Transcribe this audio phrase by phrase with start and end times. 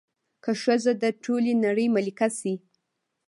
[0.43, 2.53] که ښځه د ټولې نړۍ ملکه شي